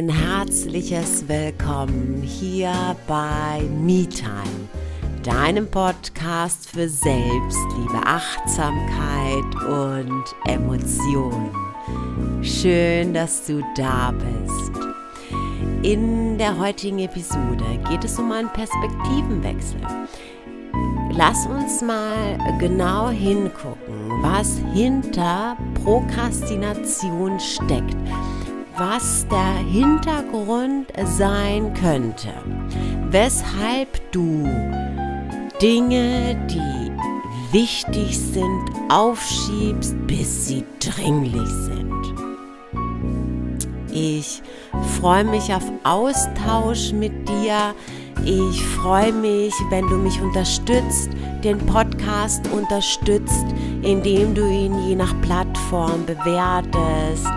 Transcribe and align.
ein 0.00 0.08
herzliches 0.08 1.28
Willkommen 1.28 2.22
hier 2.22 2.72
bei 3.06 3.60
MeTime, 3.82 4.70
deinem 5.22 5.70
Podcast 5.70 6.70
für 6.70 6.88
Selbstliebe, 6.88 8.00
Achtsamkeit 8.06 9.44
und 9.68 10.24
Emotionen. 10.46 11.50
Schön, 12.42 13.12
dass 13.12 13.44
du 13.44 13.62
da 13.76 14.12
bist. 14.12 14.72
In 15.82 16.38
der 16.38 16.58
heutigen 16.58 17.00
Episode 17.00 17.78
geht 17.90 18.02
es 18.02 18.18
um 18.18 18.32
einen 18.32 18.50
Perspektivenwechsel. 18.54 19.82
Lass 21.12 21.44
uns 21.44 21.82
mal 21.82 22.38
genau 22.58 23.10
hingucken, 23.10 24.08
was 24.22 24.62
hinter 24.72 25.58
Prokrastination 25.74 27.38
steckt 27.38 27.98
was 28.80 29.26
der 29.28 29.56
Hintergrund 29.70 30.86
sein 31.04 31.74
könnte, 31.74 32.32
weshalb 33.10 34.10
du 34.10 34.48
Dinge, 35.60 36.34
die 36.48 36.90
wichtig 37.52 38.18
sind, 38.18 38.70
aufschiebst, 38.88 39.94
bis 40.06 40.46
sie 40.46 40.64
dringlich 40.78 41.46
sind. 41.66 42.14
Ich 43.92 44.42
freue 44.98 45.24
mich 45.24 45.52
auf 45.52 45.64
Austausch 45.84 46.92
mit 46.92 47.28
dir. 47.28 47.74
Ich 48.24 48.64
freue 48.64 49.12
mich, 49.12 49.52
wenn 49.68 49.86
du 49.88 49.96
mich 49.98 50.18
unterstützt, 50.22 51.10
den 51.44 51.58
Podcast 51.66 52.48
unterstützt, 52.50 53.44
indem 53.82 54.34
du 54.34 54.50
ihn 54.50 54.88
je 54.88 54.94
nach 54.94 55.12
Plattform 55.20 56.06
bewertest, 56.06 57.28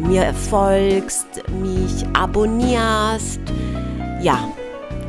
mir 0.00 0.32
folgst, 0.34 1.26
mich 1.60 2.04
abonnierst. 2.12 3.40
Ja, 4.22 4.48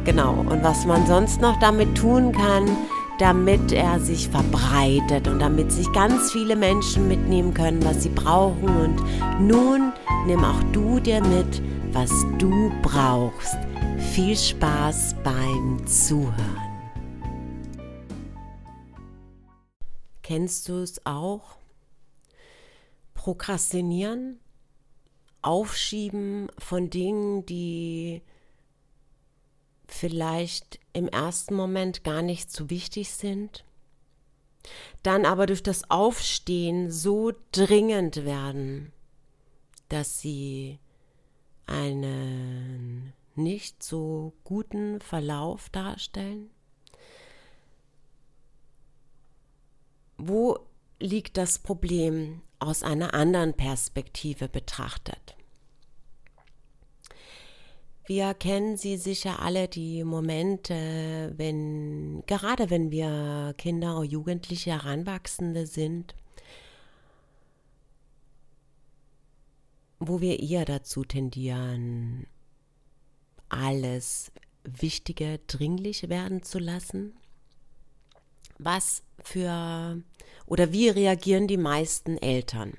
genau. 0.06 0.34
Und 0.50 0.64
was 0.64 0.86
man 0.86 1.06
sonst 1.06 1.42
noch 1.42 1.60
damit 1.60 1.96
tun 1.96 2.32
kann, 2.32 2.70
damit 3.20 3.72
er 3.72 4.00
sich 4.00 4.30
verbreitet 4.30 5.28
und 5.28 5.40
damit 5.40 5.72
sich 5.72 5.92
ganz 5.94 6.32
viele 6.32 6.56
Menschen 6.56 7.08
mitnehmen 7.08 7.54
können, 7.54 7.84
was 7.86 8.04
sie 8.04 8.10
brauchen. 8.10 8.68
Und 8.68 9.48
nun 9.48 9.94
nimm 10.26 10.44
auch 10.44 10.64
du 10.72 11.00
dir 11.00 11.22
mit, 11.22 11.62
was 11.92 12.10
du 12.40 12.72
brauchst. 12.82 13.58
Viel 14.14 14.36
Spaß 14.36 15.16
beim 15.24 15.86
Zuhören. 15.86 16.72
Kennst 20.24 20.70
du 20.70 20.78
es 20.78 21.06
auch? 21.06 21.61
Prokrastinieren, 23.22 24.40
Aufschieben 25.44 26.50
von 26.58 26.90
Dingen, 26.90 27.46
die 27.46 28.24
vielleicht 29.88 30.80
im 30.94 31.08
ersten 31.08 31.54
Moment 31.54 32.04
gar 32.04 32.24
nicht 32.24 32.52
so 32.52 32.72
wichtig 32.72 33.12
sind, 33.12 33.64
dann 35.04 35.28
aber 35.28 35.46
durch 35.46 35.62
das 35.62 35.88
Aufstehen 35.92 36.90
so 36.90 37.32
dringend 37.52 38.26
werden, 38.26 38.92
dass 39.88 40.20
sie 40.20 40.80
einen 41.68 43.14
nicht 43.36 43.84
so 43.84 44.34
guten 44.44 45.00
Verlauf 45.00 45.70
darstellen? 45.70 46.50
Wo 50.18 50.66
liegt 51.02 51.38
das 51.38 51.60
Problem 51.60 52.42
aus 52.60 52.84
einer 52.84 53.14
anderen 53.14 53.54
Perspektive 53.54 54.48
betrachtet. 54.48 55.36
Wir 58.06 58.34
kennen 58.34 58.78
sie 58.78 58.98
sicher 58.98 59.40
alle, 59.42 59.68
die 59.68 60.04
Momente, 60.04 61.34
wenn, 61.38 62.24
gerade 62.28 62.70
wenn 62.70 62.92
wir 62.92 63.54
Kinder 63.58 63.98
oder 63.98 64.06
Jugendliche, 64.06 64.72
Heranwachsende 64.72 65.66
sind, 65.66 66.16
wo 70.00 70.20
wir 70.20 70.40
eher 70.40 70.66
dazu 70.66 71.04
tendieren, 71.04 72.28
alles 73.50 74.32
Wichtige 74.64 75.40
dringlich 75.48 76.10
werden 76.10 76.44
zu 76.44 76.60
lassen 76.60 77.14
was 78.64 79.04
für 79.24 80.02
oder 80.46 80.72
wie 80.72 80.90
reagieren 80.90 81.48
die 81.48 81.58
meisten 81.58 82.18
Eltern? 82.18 82.74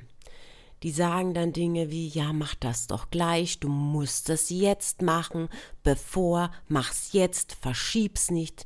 Die 0.82 0.90
sagen 0.90 1.32
dann 1.32 1.52
Dinge 1.52 1.90
wie, 1.90 2.08
ja, 2.08 2.32
mach 2.32 2.54
das 2.56 2.88
doch 2.88 3.10
gleich, 3.10 3.60
du 3.60 3.68
musst 3.68 4.28
das 4.28 4.50
jetzt 4.50 5.00
machen, 5.00 5.48
bevor, 5.84 6.50
mach's 6.66 7.12
jetzt, 7.12 7.54
verschieb's 7.54 8.30
nicht. 8.30 8.64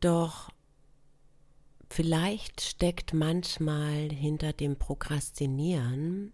Doch 0.00 0.50
vielleicht 1.88 2.60
steckt 2.60 3.14
manchmal 3.14 4.10
hinter 4.10 4.52
dem 4.52 4.76
Prokrastinieren 4.76 6.32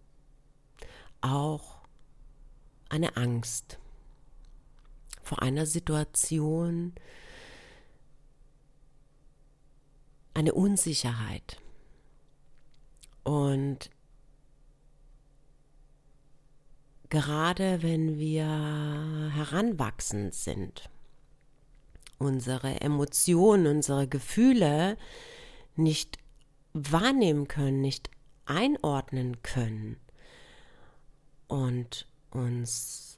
auch 1.21 1.79
eine 2.89 3.17
Angst 3.17 3.79
vor 5.29 5.43
einer 5.43 5.67
Situation 5.67 6.95
eine 10.33 10.55
Unsicherheit. 10.55 11.61
Und 13.25 13.91
gerade 17.11 17.83
wenn 17.83 18.19
wir 18.19 18.47
heranwachsend 19.35 20.33
sind, 20.33 20.89
unsere 22.17 22.81
Emotionen, 22.81 23.67
unsere 23.67 24.09
Gefühle 24.09 24.97
nicht 25.77 26.17
wahrnehmen 26.73 27.49
können, 27.49 27.83
nicht 27.83 28.11
einordnen 28.47 29.43
können 29.43 29.99
und 31.49 32.07
uns 32.31 33.18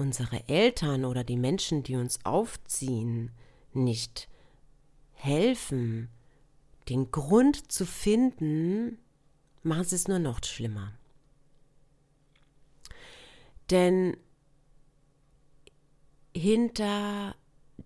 unsere 0.00 0.48
Eltern 0.48 1.04
oder 1.04 1.22
die 1.24 1.36
Menschen, 1.36 1.82
die 1.82 1.96
uns 1.96 2.24
aufziehen, 2.24 3.30
nicht 3.72 4.28
helfen, 5.12 6.08
den 6.88 7.10
Grund 7.10 7.70
zu 7.70 7.84
finden, 7.84 8.98
machen 9.62 9.84
sie 9.84 9.96
es 9.96 10.08
nur 10.08 10.18
noch 10.18 10.42
schlimmer. 10.42 10.92
Denn 13.70 14.16
hinter 16.34 17.36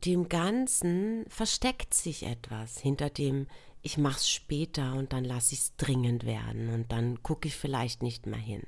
dem 0.05 0.29
Ganzen 0.29 1.25
versteckt 1.29 1.95
sich 1.95 2.25
etwas, 2.25 2.79
hinter 2.79 3.11
dem 3.11 3.47
ich 3.83 3.99
mach's 3.99 4.31
später 4.31 4.95
und 4.95 5.13
dann 5.13 5.25
lasse 5.25 5.53
ich 5.53 5.61
es 5.61 5.77
dringend 5.77 6.25
werden 6.25 6.71
und 6.71 6.91
dann 6.91 7.23
gucke 7.23 7.49
ich 7.49 7.57
vielleicht 7.57 8.03
nicht 8.03 8.25
mehr 8.25 8.39
hin. 8.39 8.63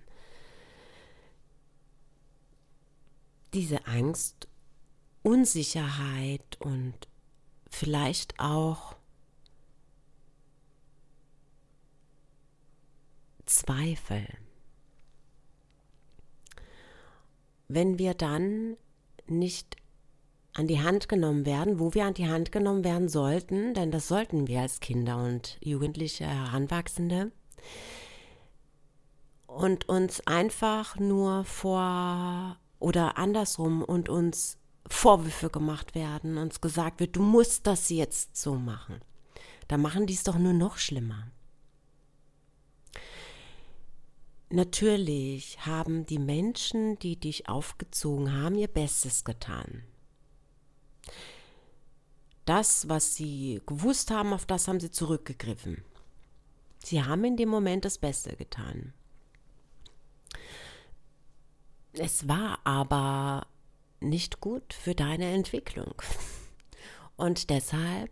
Diese 3.55 3.87
Angst, 3.87 4.49
Unsicherheit 5.23 6.57
und 6.61 6.95
vielleicht 7.69 8.39
auch 8.39 8.97
Zweifel. 13.47 14.27
Wenn 17.69 17.99
wir 17.99 18.15
dann 18.15 18.77
nicht 19.27 19.77
an 20.53 20.67
die 20.67 20.81
Hand 20.81 21.09
genommen 21.09 21.45
werden, 21.45 21.79
wo 21.79 21.93
wir 21.95 22.07
an 22.07 22.15
die 22.15 22.29
Hand 22.29 22.51
genommen 22.51 22.85
werden 22.85 23.09
sollten, 23.09 23.75
denn 23.75 23.91
das 23.91 24.09
sollten 24.09 24.47
wir 24.47 24.63
als 24.63 24.81
Kinder 24.81 25.23
und 25.23 25.59
Jugendliche, 25.61 26.27
Heranwachsende, 26.27 27.33
und 29.47 29.89
uns 29.89 30.27
einfach 30.27 30.99
nur 30.99 31.45
vor 31.45 32.59
oder 32.79 33.19
andersrum 33.19 33.83
und 33.83 34.09
uns 34.09 34.59
Vorwürfe 34.89 35.51
gemacht 35.51 35.95
werden, 35.95 36.39
uns 36.39 36.61
gesagt 36.61 37.01
wird, 37.01 37.17
du 37.17 37.23
musst 37.23 37.67
das 37.67 37.89
jetzt 37.89 38.37
so 38.37 38.55
machen. 38.55 39.01
Da 39.69 39.77
machen 39.77 40.07
die 40.07 40.15
es 40.15 40.23
doch 40.23 40.39
nur 40.39 40.53
noch 40.53 40.79
schlimmer. 40.79 41.31
Natürlich 44.49 45.67
haben 45.67 46.07
die 46.07 46.21
Menschen, 46.21 46.99
die 47.01 47.17
dich 47.17 47.49
aufgezogen 47.49 48.33
haben, 48.33 48.57
ihr 48.57 48.69
Bestes 48.69 49.25
getan. 49.25 49.83
Das, 52.45 52.89
was 52.89 53.17
sie 53.17 53.61
gewusst 53.67 54.13
haben, 54.13 54.33
auf 54.33 54.47
das 54.47 54.69
haben 54.69 54.79
sie 54.79 54.93
zurückgegriffen. 54.93 55.83
Sie 56.79 57.03
haben 57.03 57.25
in 57.25 57.37
dem 57.37 57.49
Moment 57.49 57.85
das 57.85 57.99
Beste 57.99 58.37
getan. 58.37 58.93
Es 61.99 62.29
war 62.29 62.59
aber 62.65 63.47
nicht 64.01 64.41
gut 64.41 64.75
für 64.75 64.95
deine 64.95 65.33
Entwicklung. 65.33 65.95
Und 67.17 67.49
deshalb 67.49 68.11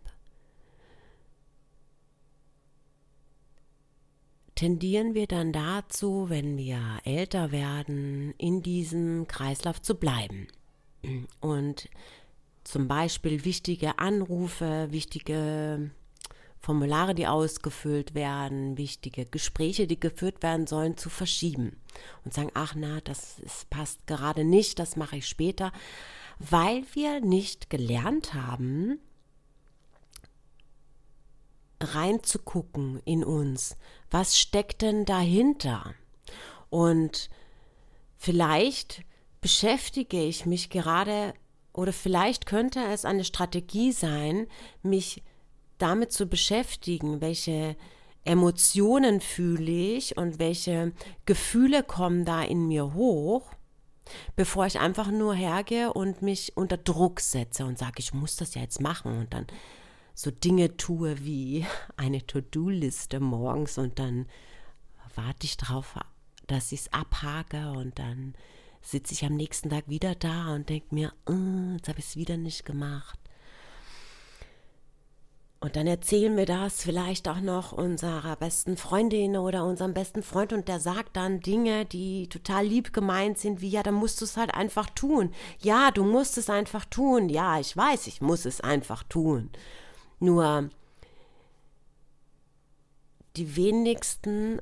tendieren 4.55 5.13
wir 5.13 5.27
dann 5.27 5.51
dazu, 5.51 6.29
wenn 6.29 6.57
wir 6.57 6.79
älter 7.03 7.51
werden, 7.51 8.33
in 8.37 8.63
diesem 8.63 9.27
Kreislauf 9.27 9.81
zu 9.81 9.95
bleiben. 9.95 10.47
Und 11.39 11.89
zum 12.63 12.87
Beispiel 12.87 13.45
wichtige 13.45 13.99
Anrufe, 13.99 14.87
wichtige 14.89 15.91
Formulare, 16.65 17.13
die 17.13 17.27
ausgefüllt 17.27 18.15
werden, 18.15 18.75
wichtige 18.75 19.27
Gespräche, 19.27 19.85
die 19.85 19.99
geführt 19.99 20.41
werden 20.41 20.65
sollen, 20.65 20.97
zu 20.97 21.11
verschieben 21.11 21.79
und 22.23 22.33
sagen, 22.33 22.49
ach 22.55 22.73
na, 22.75 23.01
das 23.01 23.37
ist, 23.37 23.69
passt 23.69 24.07
gerade 24.07 24.43
nicht, 24.43 24.79
das 24.79 24.95
mache 24.95 25.17
ich 25.17 25.27
später, 25.27 25.71
weil 26.39 26.83
wir 26.93 27.21
nicht 27.21 27.69
gelernt 27.69 28.33
haben, 28.33 28.97
reinzugucken 31.79 32.99
in 33.05 33.23
uns. 33.23 33.77
Was 34.09 34.35
steckt 34.35 34.81
denn 34.81 35.05
dahinter? 35.05 35.93
Und 36.71 37.29
vielleicht 38.17 39.03
beschäftige 39.39 40.23
ich 40.23 40.47
mich 40.47 40.71
gerade 40.71 41.35
oder 41.73 41.93
vielleicht 41.93 42.47
könnte 42.47 42.79
es 42.85 43.05
eine 43.05 43.23
Strategie 43.23 43.91
sein, 43.91 44.47
mich 44.81 45.21
damit 45.77 46.11
zu 46.11 46.27
beschäftigen, 46.27 47.21
welche 47.21 47.75
Emotionen 48.23 49.21
fühle 49.21 49.71
ich 49.71 50.17
und 50.17 50.39
welche 50.39 50.93
Gefühle 51.25 51.83
kommen 51.83 52.25
da 52.25 52.41
in 52.41 52.67
mir 52.67 52.93
hoch, 52.93 53.51
bevor 54.35 54.65
ich 54.65 54.79
einfach 54.79 55.11
nur 55.11 55.35
hergehe 55.35 55.93
und 55.93 56.21
mich 56.21 56.57
unter 56.57 56.77
Druck 56.77 57.19
setze 57.19 57.65
und 57.65 57.77
sage, 57.77 57.99
ich 57.99 58.13
muss 58.13 58.35
das 58.35 58.55
ja 58.55 58.61
jetzt 58.61 58.81
machen 58.81 59.17
und 59.17 59.33
dann 59.33 59.45
so 60.15 60.31
Dinge 60.31 60.77
tue 60.77 61.23
wie 61.23 61.65
eine 61.97 62.25
To-Do-Liste 62.25 63.19
morgens 63.19 63.77
und 63.77 63.99
dann 63.99 64.27
warte 65.13 65.45
ich 65.45 65.57
darauf, 65.57 65.95
dass 66.47 66.71
ich 66.71 66.81
es 66.81 66.93
abhake 66.93 67.71
und 67.71 67.99
dann 67.99 68.33
sitze 68.81 69.13
ich 69.13 69.25
am 69.25 69.35
nächsten 69.35 69.69
Tag 69.69 69.87
wieder 69.87 70.15
da 70.15 70.53
und 70.53 70.69
denke 70.69 70.93
mir, 70.93 71.13
oh, 71.25 71.73
jetzt 71.73 71.89
habe 71.89 71.99
ich 71.99 72.05
es 72.05 72.15
wieder 72.15 72.37
nicht 72.37 72.65
gemacht. 72.65 73.19
Und 75.65 75.75
dann 75.75 75.87
erzählen 75.87 76.37
wir 76.37 76.45
das 76.45 76.83
vielleicht 76.83 77.27
auch 77.27 77.39
noch 77.39 77.71
unserer 77.71 78.35
besten 78.35 78.77
Freundin 78.77 79.35
oder 79.35 79.65
unserem 79.65 79.95
besten 79.95 80.21
Freund 80.21 80.53
und 80.53 80.67
der 80.67 80.79
sagt 80.79 81.17
dann 81.17 81.39
Dinge, 81.39 81.85
die 81.85 82.29
total 82.29 82.67
lieb 82.67 82.93
gemeint 82.93 83.39
sind, 83.39 83.61
wie 83.61 83.69
ja, 83.69 83.81
dann 83.81 83.95
musst 83.95 84.21
du 84.21 84.25
es 84.25 84.37
halt 84.37 84.53
einfach 84.53 84.91
tun. 84.91 85.33
Ja, 85.59 85.89
du 85.89 86.03
musst 86.03 86.37
es 86.37 86.51
einfach 86.51 86.85
tun. 86.85 87.29
Ja, 87.29 87.59
ich 87.59 87.75
weiß, 87.75 88.05
ich 88.05 88.21
muss 88.21 88.45
es 88.45 88.61
einfach 88.61 89.01
tun. 89.05 89.49
Nur 90.19 90.69
die 93.35 93.55
wenigsten 93.55 94.61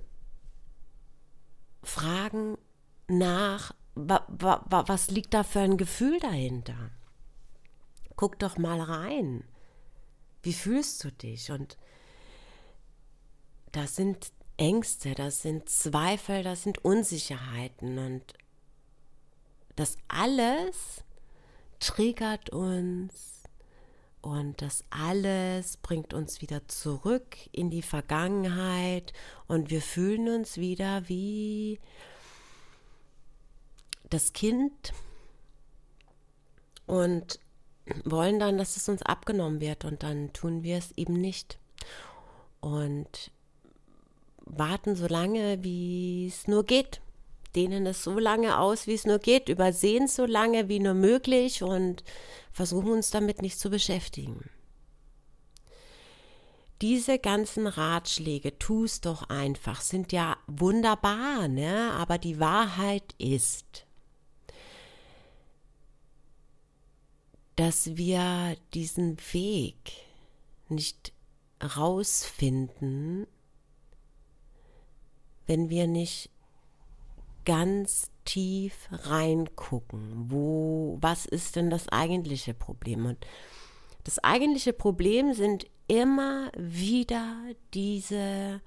fragen 1.84 2.58
nach, 3.10 3.76
wa, 3.96 4.26
wa, 4.30 4.64
wa, 4.70 4.86
was 4.88 5.12
liegt 5.12 5.34
da 5.34 5.44
für 5.44 5.60
ein 5.60 5.76
Gefühl 5.76 6.18
dahinter? 6.22 6.92
Guck 8.16 8.40
doch 8.40 8.58
mal 8.58 8.80
rein. 8.80 9.44
Wie 10.44 10.54
fühlst 10.54 11.04
du 11.04 11.12
dich? 11.12 11.52
Und 11.52 11.78
das 13.72 13.96
sind 13.96 14.32
Ängste, 14.58 15.16
das 15.16 15.42
sind 15.42 15.68
Zweifel, 15.70 16.44
das 16.44 16.64
sind 16.64 16.84
Unsicherheiten. 16.84 17.98
Und 17.98 18.34
das 19.76 19.98
alles 20.10 21.04
triggert 21.80 22.50
uns. 22.52 23.42
Und 24.22 24.62
das 24.62 24.86
alles 24.90 25.78
bringt 25.78 26.14
uns 26.14 26.42
wieder 26.42 26.66
zurück 26.68 27.36
in 27.52 27.70
die 27.70 27.82
Vergangenheit. 27.82 29.12
Und 29.48 29.70
wir 29.70 29.82
fühlen 29.82 30.30
uns 30.30 30.58
wieder 30.58 31.08
wie 31.10 31.80
das 34.10 34.34
Kind. 34.34 34.94
Und 36.86 37.40
wollen 38.06 38.40
dann, 38.40 38.58
dass 38.58 38.78
es 38.78 38.88
uns 38.90 39.02
abgenommen 39.02 39.62
wird 39.62 39.86
und 39.86 40.04
dann 40.04 40.32
tun 40.34 40.64
wir 40.64 40.78
es 40.78 40.92
eben 40.98 41.14
nicht. 41.14 41.60
Und 42.60 43.32
warten 44.46 44.96
so 44.96 45.08
lange, 45.08 45.64
wie 45.64 46.28
es 46.28 46.48
nur 46.48 46.64
geht 46.64 47.02
dehnen 47.56 47.86
es 47.86 48.04
so 48.04 48.18
lange 48.20 48.60
aus, 48.60 48.88
wie 48.88 48.94
es 48.94 49.06
nur 49.06 49.20
geht, 49.20 49.50
übersehen 49.50 50.06
es 50.06 50.16
so 50.16 50.26
lange 50.26 50.70
wie 50.70 50.80
nur 50.80 50.94
möglich 50.94 51.64
und 51.64 52.04
versuchen 52.52 52.92
uns 52.92 53.12
damit 53.12 53.42
nicht 53.42 53.60
zu 53.60 53.70
beschäftigen. 53.70 54.50
Diese 56.82 57.18
ganzen 57.18 57.68
Ratschläge, 57.68 58.60
tu 58.60 58.84
es 58.84 59.00
doch 59.00 59.30
einfach, 59.30 59.82
sind 59.82 60.12
ja 60.12 60.38
wunderbar, 60.48 61.48
ne? 61.48 61.92
aber 61.94 62.18
die 62.18 62.40
Wahrheit 62.40 63.16
ist, 63.18 63.83
dass 67.56 67.98
wir 67.98 68.56
diesen 68.74 69.18
Weg 69.32 69.94
nicht 70.70 71.14
rausfinden, 71.62 73.28
wenn 75.46 75.70
wir 75.70 75.88
nicht 75.88 76.30
ganz 77.46 78.10
tief 78.26 78.88
reingucken, 78.92 80.32
wo, 80.32 80.98
was 81.02 81.26
ist 81.26 81.56
denn 81.56 81.70
das 81.70 81.90
eigentliche 81.90 82.54
Problem? 82.54 83.06
Und 83.06 83.18
das 84.04 84.20
eigentliche 84.20 84.74
Problem 84.74 85.34
sind 85.34 85.68
immer 85.88 86.52
wieder 86.58 87.44
diese 87.74 88.62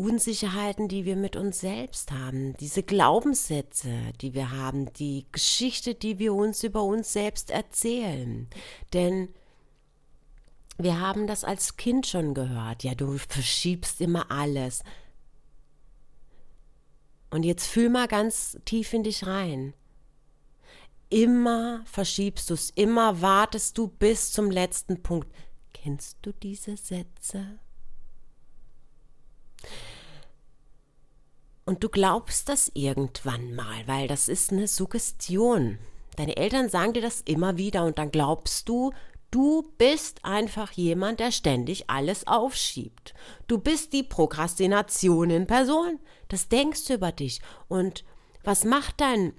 Unsicherheiten, 0.00 0.88
die 0.88 1.04
wir 1.04 1.14
mit 1.14 1.36
uns 1.36 1.60
selbst 1.60 2.10
haben, 2.10 2.56
diese 2.56 2.82
Glaubenssätze, 2.82 3.92
die 4.20 4.32
wir 4.32 4.50
haben, 4.50 4.90
die 4.94 5.26
Geschichte, 5.30 5.94
die 5.94 6.18
wir 6.18 6.34
uns 6.34 6.64
über 6.64 6.82
uns 6.82 7.12
selbst 7.12 7.50
erzählen. 7.50 8.48
Denn 8.94 9.28
wir 10.78 11.00
haben 11.00 11.26
das 11.26 11.44
als 11.44 11.76
Kind 11.76 12.06
schon 12.06 12.32
gehört. 12.32 12.82
Ja, 12.82 12.94
du 12.94 13.18
verschiebst 13.18 14.00
immer 14.00 14.30
alles. 14.30 14.82
Und 17.30 17.44
jetzt 17.44 17.66
fühl 17.66 17.90
mal 17.90 18.08
ganz 18.08 18.58
tief 18.64 18.94
in 18.94 19.02
dich 19.02 19.26
rein. 19.26 19.74
Immer 21.10 21.82
verschiebst 21.84 22.48
du 22.48 22.54
es, 22.54 22.70
immer 22.70 23.20
wartest 23.20 23.76
du 23.76 23.88
bis 23.88 24.32
zum 24.32 24.50
letzten 24.50 25.02
Punkt. 25.02 25.28
Kennst 25.74 26.18
du 26.22 26.32
diese 26.32 26.76
Sätze? 26.76 27.58
Und 31.70 31.84
du 31.84 31.88
glaubst 31.88 32.48
das 32.48 32.72
irgendwann 32.74 33.54
mal, 33.54 33.86
weil 33.86 34.08
das 34.08 34.26
ist 34.26 34.50
eine 34.50 34.66
Suggestion. 34.66 35.78
Deine 36.16 36.36
Eltern 36.36 36.68
sagen 36.68 36.94
dir 36.94 37.00
das 37.00 37.20
immer 37.20 37.58
wieder 37.58 37.84
und 37.84 37.96
dann 37.96 38.10
glaubst 38.10 38.68
du, 38.68 38.90
Du 39.30 39.70
bist 39.78 40.24
einfach 40.24 40.72
jemand, 40.72 41.20
der 41.20 41.30
ständig 41.30 41.88
alles 41.88 42.26
aufschiebt. 42.26 43.14
Du 43.46 43.58
bist 43.58 43.92
die 43.92 44.02
Prokrastination 44.02 45.30
in 45.30 45.46
Person. 45.46 46.00
Das 46.26 46.48
denkst 46.48 46.86
du 46.86 46.94
über 46.94 47.12
dich. 47.12 47.40
Und 47.68 48.04
was 48.42 48.64
macht 48.64 49.00
dein, 49.00 49.32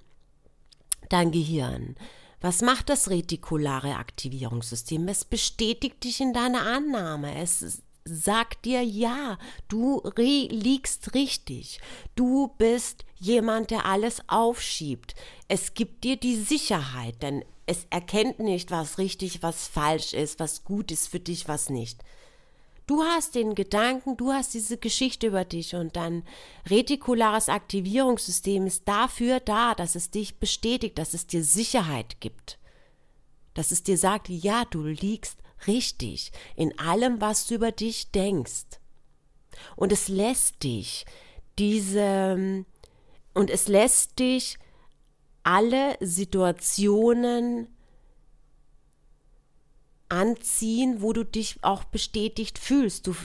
dein 1.10 1.32
Gehirn? 1.32 1.98
Was 2.40 2.62
macht 2.62 2.88
das 2.88 3.10
retikulare 3.10 3.98
Aktivierungssystem? 3.98 5.06
Es 5.10 5.26
bestätigt 5.26 6.06
dich 6.06 6.22
in 6.22 6.32
deiner 6.32 6.62
Annahme. 6.62 7.36
Es 7.36 7.84
sagt 8.04 8.66
dir, 8.66 8.82
ja, 8.84 9.38
du 9.68 10.02
liegst 10.18 11.14
richtig. 11.14 11.80
Du 12.16 12.50
bist 12.58 13.06
jemand, 13.18 13.72
der 13.72 13.86
alles 13.86 14.22
aufschiebt. 14.28 15.16
Es 15.48 15.74
gibt 15.74 16.04
dir 16.04 16.18
die 16.18 16.36
Sicherheit, 16.36 17.22
denn 17.22 17.44
es 17.66 17.86
erkennt 17.90 18.40
nicht, 18.40 18.72
was 18.72 18.98
richtig, 18.98 19.44
was 19.44 19.68
falsch 19.68 20.14
ist, 20.14 20.40
was 20.40 20.64
gut 20.64 20.92
ist 20.92 21.08
für 21.08 21.20
dich, 21.20 21.48
was 21.48 21.70
nicht. 21.70 22.04
Du 22.88 23.04
hast 23.04 23.36
den 23.36 23.56
Gedanken, 23.56 24.18
du 24.18 24.34
hast 24.34 24.54
diese 24.54 24.78
Geschichte 24.78 25.28
über 25.28 25.46
dich 25.46 25.76
und 25.76 25.96
dein 25.96 26.24
retikulares 26.70 27.48
Aktivierungssystem 27.48 28.68
ist 28.68 28.86
dafür 28.86 29.40
da, 29.40 29.76
dass 29.76 29.96
es 29.96 30.10
dich 30.10 30.40
bestätigt, 30.40 30.98
dass 30.98 31.14
es 31.14 31.28
dir 31.28 31.44
Sicherheit 31.44 32.20
gibt. 32.20 32.60
Dass 33.54 33.72
es 33.72 33.84
dir 33.84 33.98
sagt, 33.98 34.28
ja, 34.28 34.66
du 34.66 34.84
liegst 34.84 35.38
richtig 35.68 36.32
in 36.56 36.78
allem, 36.80 37.22
was 37.22 37.48
du 37.48 37.56
über 37.56 37.72
dich 37.72 38.12
denkst. 38.12 38.80
Und 39.76 39.92
es 39.92 40.08
lässt 40.08 40.64
dich 40.64 41.06
diese, 41.60 42.66
und 43.34 43.50
es 43.50 43.68
lässt 43.68 44.20
dich 44.20 44.58
alle 45.44 45.98
Situationen 46.00 47.68
anziehen, 50.10 51.02
wo 51.02 51.14
du 51.14 51.24
dich 51.24 51.58
auch 51.64 51.84
bestätigt 51.86 52.60
fühlst. 52.60 53.08
Du 53.08 53.16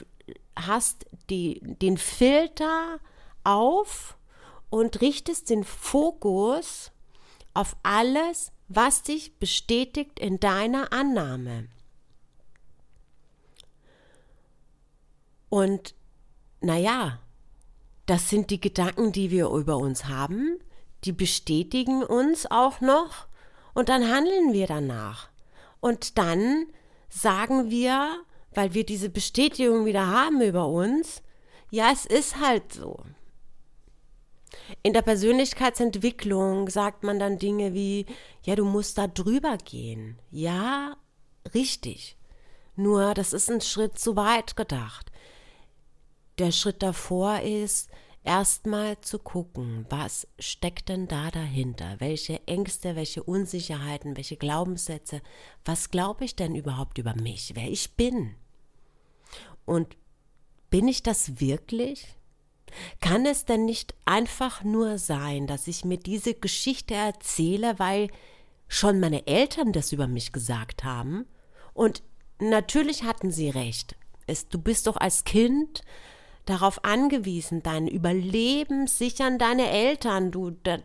hast 0.54 1.04
die, 1.28 1.60
den 1.62 1.98
Filter 1.98 3.00
auf 3.44 4.16
und 4.70 5.00
richtest 5.00 5.50
den 5.50 5.64
Fokus 5.64 6.92
auf 7.54 7.76
alles, 7.82 8.52
was 8.68 9.02
dich 9.02 9.38
bestätigt 9.38 10.18
in 10.18 10.40
deiner 10.40 10.92
Annahme. 10.92 11.68
Und 15.48 15.94
naja, 16.60 17.20
das 18.06 18.30
sind 18.30 18.50
die 18.50 18.60
Gedanken, 18.60 19.12
die 19.12 19.30
wir 19.30 19.48
über 19.48 19.76
uns 19.76 20.06
haben, 20.06 20.58
die 21.04 21.12
bestätigen 21.12 22.02
uns 22.02 22.50
auch 22.50 22.80
noch 22.80 23.26
und 23.74 23.88
dann 23.88 24.08
handeln 24.10 24.52
wir 24.52 24.66
danach. 24.66 25.28
Und 25.80 26.18
dann 26.18 26.66
sagen 27.08 27.70
wir, 27.70 28.20
weil 28.52 28.74
wir 28.74 28.86
diese 28.86 29.10
Bestätigung 29.10 29.84
wieder 29.84 30.06
haben 30.06 30.40
über 30.40 30.68
uns, 30.68 31.22
ja, 31.70 31.90
es 31.92 32.06
ist 32.06 32.40
halt 32.40 32.72
so. 32.72 32.98
In 34.82 34.92
der 34.92 35.02
Persönlichkeitsentwicklung 35.02 36.68
sagt 36.68 37.02
man 37.02 37.18
dann 37.18 37.38
Dinge 37.38 37.74
wie, 37.74 38.06
ja, 38.42 38.56
du 38.56 38.64
musst 38.64 38.98
da 38.98 39.06
drüber 39.06 39.58
gehen. 39.58 40.18
Ja, 40.30 40.96
richtig. 41.54 42.16
Nur, 42.76 43.14
das 43.14 43.32
ist 43.32 43.50
ein 43.50 43.60
Schritt 43.60 43.98
zu 43.98 44.16
weit 44.16 44.56
gedacht. 44.56 45.10
Der 46.38 46.52
Schritt 46.52 46.82
davor 46.82 47.40
ist, 47.40 47.88
erstmal 48.22 49.00
zu 49.00 49.18
gucken, 49.18 49.86
was 49.88 50.26
steckt 50.38 50.90
denn 50.90 51.08
da 51.08 51.30
dahinter? 51.30 51.96
Welche 51.98 52.46
Ängste, 52.46 52.96
welche 52.96 53.22
Unsicherheiten, 53.22 54.16
welche 54.16 54.36
Glaubenssätze? 54.36 55.22
Was 55.64 55.90
glaube 55.90 56.24
ich 56.24 56.36
denn 56.36 56.54
überhaupt 56.54 56.98
über 56.98 57.14
mich, 57.14 57.52
wer 57.54 57.70
ich 57.70 57.94
bin? 57.94 58.34
Und 59.64 59.96
bin 60.68 60.88
ich 60.88 61.02
das 61.02 61.40
wirklich? 61.40 62.06
Kann 63.00 63.24
es 63.24 63.44
denn 63.44 63.64
nicht 63.64 63.94
einfach 64.04 64.64
nur 64.64 64.98
sein, 64.98 65.46
dass 65.46 65.68
ich 65.68 65.84
mir 65.84 65.98
diese 65.98 66.34
Geschichte 66.34 66.94
erzähle, 66.94 67.78
weil 67.78 68.08
schon 68.68 69.00
meine 69.00 69.26
Eltern 69.26 69.72
das 69.72 69.92
über 69.92 70.08
mich 70.08 70.32
gesagt 70.32 70.84
haben? 70.84 71.26
Und 71.72 72.02
natürlich 72.40 73.04
hatten 73.04 73.30
sie 73.30 73.48
recht. 73.48 73.96
Es, 74.26 74.48
du 74.48 74.58
bist 74.58 74.88
doch 74.88 74.96
als 74.96 75.24
Kind 75.24 75.82
darauf 76.46 76.84
angewiesen, 76.84 77.62
dein 77.62 77.86
Überleben 77.86 78.86
sichern 78.86 79.38
deine 79.38 79.70
Eltern. 79.70 80.30
Du, 80.30 80.50
das, 80.62 80.80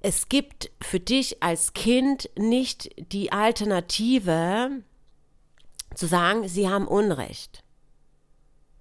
es 0.00 0.28
gibt 0.28 0.70
für 0.80 1.00
dich 1.00 1.42
als 1.42 1.72
Kind 1.72 2.30
nicht 2.38 2.90
die 3.12 3.32
Alternative 3.32 4.82
zu 5.94 6.06
sagen, 6.06 6.46
sie 6.46 6.68
haben 6.68 6.86
Unrecht. 6.86 7.64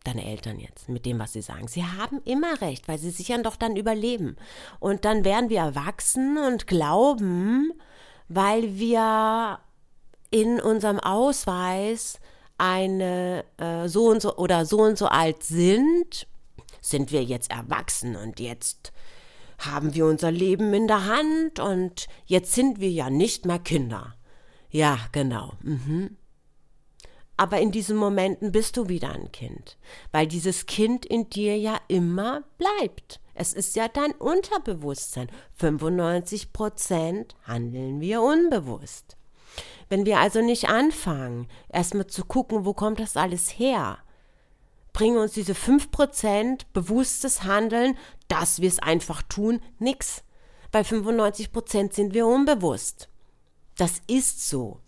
Deine 0.03 0.25
Eltern 0.25 0.59
jetzt, 0.59 0.87
mit 0.87 1.05
dem, 1.05 1.19
was 1.19 1.33
sie 1.33 1.41
sagen. 1.41 1.67
Sie 1.67 1.83
haben 1.83 2.21
immer 2.23 2.61
recht, 2.61 2.87
weil 2.87 2.97
sie 2.97 3.09
sichern 3.09 3.43
doch 3.43 3.55
dann 3.55 3.75
Überleben. 3.75 4.37
Und 4.79 5.03
dann 5.03 5.25
werden 5.25 5.49
wir 5.49 5.59
erwachsen 5.59 6.37
und 6.37 6.67
glauben, 6.67 7.73
weil 8.29 8.77
wir 8.77 9.59
in 10.29 10.61
unserem 10.61 10.99
Ausweis 10.99 12.19
eine 12.57 13.45
äh, 13.57 13.87
so 13.87 14.07
und 14.07 14.21
so 14.21 14.35
oder 14.37 14.65
so 14.65 14.81
und 14.81 14.97
so 14.97 15.07
alt 15.07 15.43
sind, 15.43 16.27
sind 16.81 17.11
wir 17.11 17.23
jetzt 17.23 17.51
erwachsen 17.51 18.15
und 18.15 18.39
jetzt 18.39 18.91
haben 19.59 19.93
wir 19.95 20.05
unser 20.05 20.31
Leben 20.31 20.73
in 20.73 20.87
der 20.87 21.05
Hand 21.05 21.59
und 21.59 22.07
jetzt 22.25 22.53
sind 22.53 22.79
wir 22.79 22.89
ja 22.89 23.09
nicht 23.09 23.45
mehr 23.45 23.59
Kinder. 23.59 24.15
Ja, 24.69 24.99
genau. 25.11 25.53
Mhm. 25.63 26.17
Aber 27.37 27.59
in 27.59 27.71
diesen 27.71 27.97
Momenten 27.97 28.51
bist 28.51 28.77
du 28.77 28.89
wieder 28.89 29.11
ein 29.11 29.31
Kind, 29.31 29.77
weil 30.11 30.27
dieses 30.27 30.65
Kind 30.65 31.05
in 31.05 31.29
dir 31.29 31.57
ja 31.57 31.79
immer 31.87 32.43
bleibt. 32.57 33.19
Es 33.35 33.53
ist 33.53 33.75
ja 33.75 33.87
dein 33.87 34.11
Unterbewusstsein. 34.13 35.29
95 35.53 36.51
Prozent 36.51 37.35
handeln 37.43 38.01
wir 38.01 38.23
unbewusst. 38.23 39.15
Wenn 39.89 40.05
wir 40.05 40.19
also 40.19 40.41
nicht 40.41 40.69
anfangen, 40.69 41.47
erstmal 41.69 42.07
zu 42.07 42.25
gucken, 42.25 42.65
wo 42.65 42.73
kommt 42.73 42.99
das 42.99 43.15
alles 43.15 43.57
her, 43.57 43.99
bringen 44.93 45.17
uns 45.17 45.33
diese 45.33 45.53
5% 45.53 46.61
bewusstes 46.73 47.43
Handeln, 47.43 47.97
dass 48.27 48.61
wir 48.61 48.67
es 48.67 48.79
einfach 48.79 49.21
tun, 49.23 49.61
nix. 49.79 50.23
Bei 50.71 50.81
95% 50.81 51.93
sind 51.93 52.13
wir 52.13 52.25
unbewusst. 52.25 53.07
Das 53.77 54.01
ist 54.07 54.49
so. 54.49 54.79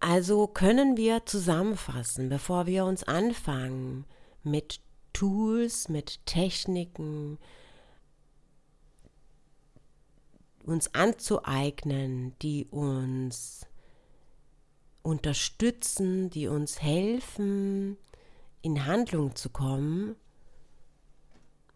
Also 0.00 0.46
können 0.46 0.96
wir 0.96 1.26
zusammenfassen, 1.26 2.30
bevor 2.30 2.66
wir 2.66 2.86
uns 2.86 3.04
anfangen 3.04 4.06
mit 4.42 4.80
Tools, 5.12 5.88
mit 5.88 6.24
Techniken, 6.26 7.38
uns 10.64 10.94
anzueignen, 10.94 12.38
die 12.40 12.66
uns 12.66 13.66
unterstützen, 15.02 16.30
die 16.30 16.48
uns 16.48 16.82
helfen, 16.82 17.96
in 18.62 18.84
Handlung 18.84 19.34
zu 19.34 19.48
kommen, 19.50 20.16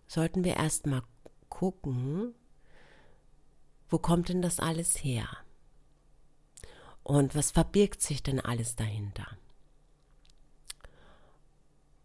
sollten 0.06 0.44
wir 0.44 0.56
erstmal 0.56 1.02
gucken, 1.48 2.34
wo 3.88 3.98
kommt 3.98 4.28
denn 4.28 4.42
das 4.42 4.60
alles 4.60 5.02
her? 5.02 5.28
Und 7.02 7.34
was 7.34 7.50
verbirgt 7.50 8.02
sich 8.02 8.22
denn 8.22 8.40
alles 8.40 8.76
dahinter? 8.76 9.26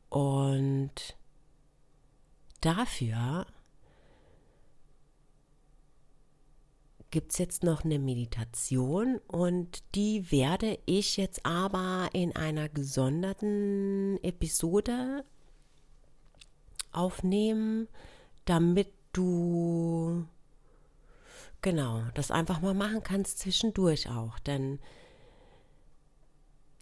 Und 0.09 1.17
dafür 2.61 3.45
gibt 7.11 7.31
es 7.31 7.37
jetzt 7.37 7.63
noch 7.63 7.83
eine 7.83 7.99
Meditation 7.99 9.19
und 9.27 9.83
die 9.95 10.31
werde 10.31 10.77
ich 10.85 11.17
jetzt 11.17 11.45
aber 11.45 12.09
in 12.13 12.35
einer 12.35 12.69
gesonderten 12.69 14.23
Episode 14.23 15.23
aufnehmen, 16.91 17.87
damit 18.45 18.91
du 19.13 20.25
genau 21.61 22.03
das 22.13 22.31
einfach 22.31 22.61
mal 22.61 22.73
machen 22.73 23.03
kannst 23.03 23.39
zwischendurch 23.39 24.09
auch. 24.09 24.39
Denn 24.39 24.79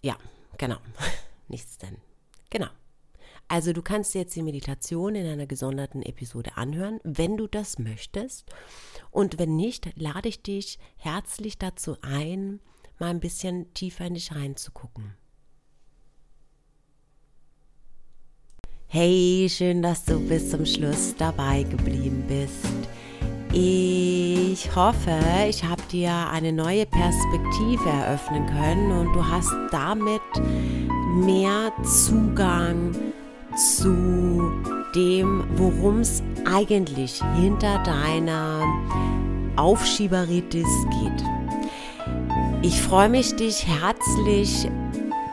ja, 0.02 0.16
genau, 0.58 0.78
nichts 1.48 1.78
denn. 1.78 1.96
Genau. 2.50 2.68
Also 3.48 3.72
du 3.72 3.80
kannst 3.80 4.14
jetzt 4.14 4.36
die 4.36 4.42
Meditation 4.42 5.14
in 5.14 5.26
einer 5.26 5.46
gesonderten 5.46 6.02
Episode 6.02 6.56
anhören, 6.56 7.00
wenn 7.02 7.38
du 7.38 7.46
das 7.46 7.78
möchtest. 7.78 8.44
Und 9.10 9.38
wenn 9.38 9.56
nicht, 9.56 9.88
lade 9.96 10.28
ich 10.28 10.42
dich 10.42 10.78
herzlich 10.96 11.56
dazu 11.56 11.96
ein, 12.02 12.60
mal 12.98 13.08
ein 13.08 13.20
bisschen 13.20 13.72
tiefer 13.72 14.06
in 14.06 14.14
dich 14.14 14.34
reinzugucken. 14.34 15.14
Hey, 18.86 19.48
schön, 19.50 19.82
dass 19.82 20.04
du 20.04 20.18
bis 20.20 20.50
zum 20.50 20.66
Schluss 20.66 21.14
dabei 21.16 21.62
geblieben 21.62 22.24
bist. 22.28 22.88
Ich 23.52 24.74
hoffe, 24.76 25.18
ich 25.48 25.64
habe 25.64 25.82
dir 25.90 26.10
eine 26.30 26.52
neue 26.52 26.84
Perspektive 26.84 27.88
eröffnen 27.88 28.46
können 28.46 28.90
und 28.92 29.14
du 29.14 29.26
hast 29.26 29.52
damit 29.70 30.20
mehr 31.24 31.72
Zugang 31.82 32.94
zu 33.58 34.52
dem, 34.94 35.44
worum 35.56 36.00
es 36.00 36.22
eigentlich 36.44 37.20
hinter 37.36 37.82
deiner 37.82 38.62
Aufschieberitis 39.56 40.68
geht. 41.00 41.24
Ich 42.62 42.80
freue 42.80 43.08
mich, 43.08 43.34
dich 43.34 43.66
herzlich 43.66 44.70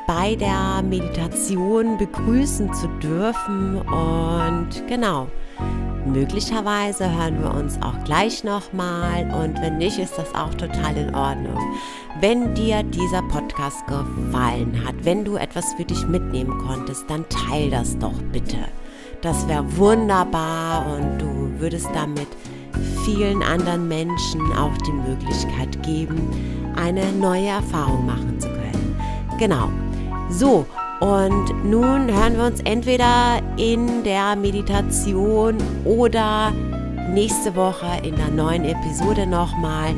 bei 0.07 0.35
der 0.35 0.81
Meditation 0.83 1.97
begrüßen 1.97 2.73
zu 2.73 2.87
dürfen 3.01 3.77
und 3.81 4.87
genau, 4.87 5.27
möglicherweise 6.15 7.11
hören 7.11 7.41
wir 7.41 7.53
uns 7.53 7.77
auch 7.81 8.03
gleich 8.05 8.43
nochmal 8.45 9.29
und 9.43 9.61
wenn 9.61 9.77
nicht, 9.77 9.99
ist 9.99 10.17
das 10.17 10.33
auch 10.33 10.53
total 10.53 10.95
in 10.95 11.13
Ordnung. 11.13 11.59
Wenn 12.21 12.55
dir 12.55 12.83
dieser 12.83 13.21
Podcast 13.23 13.85
gefallen 13.87 14.81
hat, 14.85 14.95
wenn 15.03 15.25
du 15.25 15.35
etwas 15.35 15.73
für 15.73 15.83
dich 15.83 16.07
mitnehmen 16.07 16.57
konntest, 16.65 17.03
dann 17.09 17.25
teil 17.27 17.69
das 17.69 17.97
doch 17.99 18.17
bitte. 18.31 18.57
Das 19.21 19.45
wäre 19.49 19.65
wunderbar 19.77 20.85
und 20.95 21.19
du 21.19 21.59
würdest 21.59 21.89
damit 21.93 22.27
vielen 23.03 23.43
anderen 23.43 23.87
Menschen 23.89 24.41
auch 24.53 24.77
die 24.87 24.93
Möglichkeit 24.93 25.83
geben, 25.83 26.73
eine 26.77 27.11
neue 27.11 27.47
Erfahrung 27.47 28.05
machen 28.05 28.39
zu 28.39 28.47
können. 28.47 28.95
Genau. 29.37 29.69
So, 30.29 30.65
und 30.99 31.69
nun 31.69 32.07
hören 32.11 32.37
wir 32.37 32.45
uns 32.45 32.61
entweder 32.61 33.41
in 33.57 34.03
der 34.03 34.35
Meditation 34.35 35.57
oder 35.83 36.51
nächste 37.09 37.55
Woche 37.55 37.87
in 38.03 38.15
der 38.15 38.29
neuen 38.29 38.65
Episode 38.65 39.27
nochmal. 39.27 39.93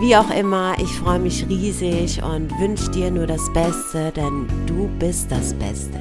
Wie 0.00 0.16
auch 0.16 0.30
immer, 0.30 0.74
ich 0.80 0.90
freue 0.96 1.20
mich 1.20 1.46
riesig 1.48 2.20
und 2.22 2.50
wünsche 2.58 2.90
dir 2.90 3.10
nur 3.10 3.26
das 3.26 3.52
Beste, 3.52 4.10
denn 4.16 4.48
du 4.66 4.88
bist 4.98 5.30
das 5.30 5.54
Beste. 5.54 6.00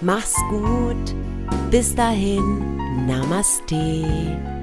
Mach's 0.00 0.36
gut. 0.50 1.14
Bis 1.70 1.94
dahin, 1.94 3.06
Namaste. 3.06 4.55